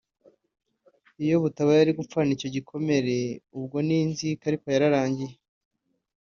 iyo 1.23 1.35
butaba 1.43 1.71
yari 1.79 1.91
gupfana 1.99 2.29
icyo 2.35 2.49
gikomere 2.55 3.15
ubwo 3.57 3.77
ni 3.87 3.95
n’inzika 4.01 4.43
ariko 4.49 4.65
yararangiye 4.73 5.35